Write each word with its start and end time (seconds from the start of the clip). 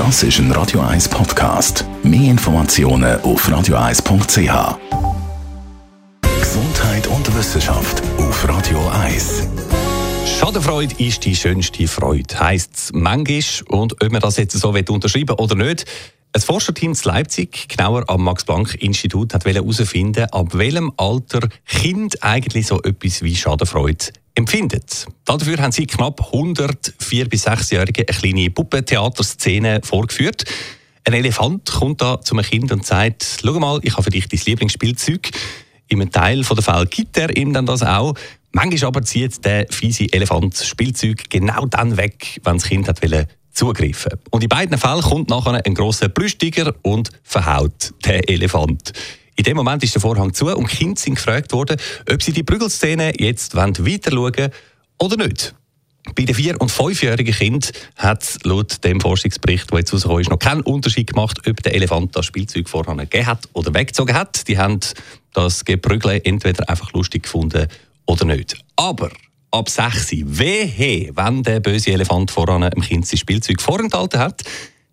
Das 0.00 0.22
ist 0.22 0.38
ein 0.38 0.50
Radio 0.52 0.80
1 0.80 1.10
Podcast. 1.10 1.84
Mehr 2.02 2.30
Informationen 2.30 3.20
auf 3.20 3.46
radio1.ch. 3.46 4.78
Gesundheit 6.40 7.06
und 7.06 7.36
Wissenschaft 7.36 8.02
auf 8.16 8.48
Radio 8.48 8.80
1. 8.88 9.46
Schadenfreude 10.24 10.94
ist 10.96 11.26
die 11.26 11.36
schönste 11.36 11.86
Freude, 11.86 12.40
heisst 12.40 12.74
es 12.76 12.92
manchmal. 12.94 13.78
Und 13.78 14.02
ob 14.02 14.10
man 14.10 14.22
das 14.22 14.38
jetzt 14.38 14.58
so 14.58 14.70
unterschreiben 14.70 15.36
oder 15.36 15.54
nicht, 15.54 15.84
ein 16.32 16.40
Forscherteam 16.40 16.92
in 16.92 16.98
Leipzig, 17.04 17.68
genauer 17.68 18.08
am 18.08 18.22
Max-Planck-Institut, 18.22 19.34
hat 19.34 19.44
herausfinden, 19.44 20.26
ab 20.30 20.48
welchem 20.52 20.92
Alter 20.96 21.48
Kind 21.66 22.22
eigentlich 22.22 22.68
so 22.68 22.80
etwas 22.82 23.22
wie 23.22 23.34
Schadenfreude 23.34 24.06
empfindet. 24.34 25.06
Dafür 25.24 25.58
haben 25.58 25.72
sie 25.72 25.86
knapp 25.86 26.20
100 26.32 26.94
4- 27.00 27.28
bis 27.28 27.46
6-Jährige 27.46 28.06
eine 28.08 28.16
kleine 28.16 28.50
Puppentheaterszene 28.50 29.80
vorgeführt. 29.82 30.44
Ein 31.04 31.14
Elefant 31.14 31.70
kommt 31.70 32.00
da 32.00 32.20
zu 32.20 32.34
einem 32.34 32.44
Kind 32.44 32.70
und 32.70 32.86
sagt: 32.86 33.40
Schau 33.42 33.58
mal, 33.58 33.80
ich 33.82 33.94
habe 33.94 34.04
für 34.04 34.10
dich 34.10 34.28
dein 34.28 34.40
Lieblingsspielzeug. 34.44 35.30
In 35.88 36.00
einem 36.00 36.12
Teil 36.12 36.42
der 36.42 36.62
Fälle 36.62 36.86
gibt 36.86 37.16
er 37.16 37.36
ihm 37.36 37.52
dann 37.52 37.66
das 37.66 37.82
auch. 37.82 38.14
Manchmal 38.52 38.88
aber 38.88 39.02
zieht 39.02 39.44
der 39.44 39.66
fiese 39.70 40.12
Elefant 40.12 40.56
Spielzeug 40.56 41.28
genau 41.28 41.66
dann 41.66 41.96
weg, 41.96 42.40
wenn 42.44 42.54
das 42.54 42.64
Kind 42.64 42.88
hat 42.88 43.00
zugreifen 43.52 44.12
Und 44.30 44.42
in 44.42 44.48
beiden 44.48 44.78
Fällen 44.78 45.02
kommt 45.02 45.30
nachher 45.30 45.64
ein 45.64 45.74
grosser 45.74 46.08
Plüschtiger 46.08 46.74
und 46.82 47.10
verhaut 47.22 47.92
den 48.04 48.22
Elefant. 48.24 48.92
In 49.36 49.44
dem 49.44 49.56
Moment 49.56 49.82
ist 49.82 49.94
der 49.94 50.02
Vorhang 50.02 50.34
zu 50.34 50.54
und 50.54 50.70
die 50.70 50.76
Kinder 50.76 51.00
sind 51.00 51.14
gefragt 51.14 51.52
worden, 51.52 51.76
ob 52.12 52.22
sie 52.22 52.32
die 52.32 52.42
Prügelszene 52.42 53.12
jetzt 53.18 53.56
weiter 53.56 54.10
schauen 54.10 54.50
oder 54.98 55.16
nicht. 55.16 55.54
Bei 56.14 56.24
den 56.24 56.34
vier- 56.34 56.60
und 56.60 56.70
fünfjährigen 56.70 57.34
Kindern 57.34 57.70
hat 57.96 58.22
es 58.22 58.38
laut 58.42 58.82
dem 58.84 59.00
Forschungsbericht, 59.00 59.70
der 59.70 59.78
jetzt 59.78 59.92
rausgekommen 59.92 60.20
ist, 60.22 60.30
noch 60.30 60.38
keinen 60.38 60.62
Unterschied 60.62 61.08
gemacht, 61.08 61.38
ob 61.46 61.62
der 61.62 61.74
Elefant 61.74 62.16
das 62.16 62.26
Spielzeug 62.26 62.68
vorher 62.68 62.94
gegeben 62.96 63.26
hat 63.26 63.48
oder 63.52 63.72
weggezogen 63.74 64.14
hat. 64.14 64.48
Die 64.48 64.58
haben 64.58 64.80
das 65.34 65.64
Geprügel 65.64 66.20
entweder 66.24 66.68
einfach 66.68 66.92
lustig 66.92 67.24
gefunden 67.24 67.66
oder 68.06 68.24
nicht. 68.24 68.56
Aber 68.76 69.10
ab 69.50 69.68
6 69.68 70.10
wehe, 70.24 71.10
wenn 71.14 71.42
der 71.42 71.60
böse 71.60 71.92
Elefant 71.92 72.30
voran 72.30 72.62
im 72.62 72.82
Kind 72.82 73.06
sein 73.06 73.18
Spielzeug 73.18 73.60
vorenthalten 73.60 74.20
hat, 74.20 74.42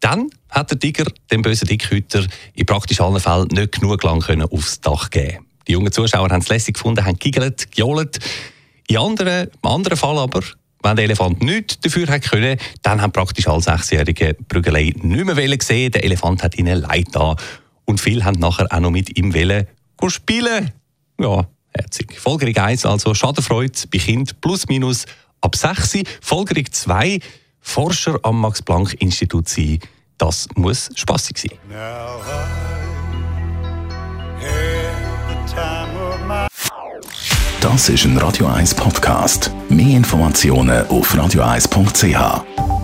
dann 0.00 0.30
hat 0.48 0.70
der 0.70 0.78
Tiger 0.78 1.04
dem 1.30 1.42
bösen 1.42 1.66
Dickhüter 1.66 2.24
in 2.54 2.66
praktisch 2.66 3.00
allen 3.00 3.20
Fällen 3.20 3.48
nicht 3.48 3.72
genug 3.72 4.02
lang 4.02 4.20
können 4.20 4.48
aufs 4.50 4.80
Dach 4.80 5.10
geben. 5.10 5.46
Die 5.66 5.72
jungen 5.72 5.92
Zuschauer 5.92 6.30
haben 6.30 6.40
es 6.40 6.48
lässig 6.48 6.74
gefunden, 6.74 7.04
haben 7.04 7.18
giggelt, 7.18 7.70
gejohlt. 7.72 8.18
In 8.86 8.96
anderen, 8.96 9.48
im 9.62 9.70
anderen 9.70 9.98
Fall 9.98 10.18
aber, 10.18 10.40
wenn 10.82 10.96
der 10.96 11.04
Elefant 11.04 11.42
nichts 11.42 11.78
dafür 11.80 12.06
hat 12.08 12.22
können, 12.22 12.58
dann 12.82 13.02
haben 13.02 13.12
praktisch 13.12 13.48
alle 13.48 13.60
Sechsjährigen 13.60 14.36
Prügelei 14.48 14.94
nicht 15.02 15.24
mehr 15.24 15.56
gesehen. 15.58 15.92
Der 15.92 16.04
Elefant 16.04 16.42
hat 16.42 16.56
ihnen 16.56 16.80
leid 16.80 17.08
da 17.12 17.36
und 17.84 18.00
viele 18.00 18.24
haben 18.24 18.38
nachher 18.38 18.66
auch 18.70 18.80
noch 18.80 18.90
mit 18.90 19.18
ihm 19.18 19.34
wollen 19.34 19.66
spielen. 20.08 20.70
Ja, 21.20 21.46
herzig. 21.76 22.07
Folgerung 22.28 22.58
1, 22.58 22.84
also 22.84 23.14
Schadenfreude 23.14 23.72
bei 23.90 23.96
Kind 23.96 24.38
plus 24.42 24.68
minus 24.68 25.06
ab 25.40 25.56
6. 25.56 26.00
Folgerung 26.20 26.70
2, 26.70 27.20
Forscher 27.62 28.18
am 28.22 28.42
Max-Planck-Institut 28.42 29.48
sein. 29.48 29.78
Das 30.18 30.46
muss 30.54 30.90
spaßig 30.94 31.38
sein. 31.38 31.52
Das 37.62 37.88
ist 37.88 38.04
ein 38.04 38.18
Radio 38.18 38.46
1 38.48 38.74
Podcast. 38.74 39.50
Mehr 39.70 39.96
Informationen 39.96 40.86
auf 40.88 41.14
radio1.ch. 41.14 42.77